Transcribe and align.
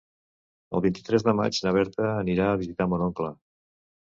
El 0.79 0.83
vint-i-tres 0.85 1.25
de 1.27 1.35
maig 1.41 1.59
na 1.67 1.75
Berta 1.77 2.09
anirà 2.15 2.49
a 2.53 2.57
visitar 2.63 2.89
mon 2.95 3.05
oncle. 3.11 3.31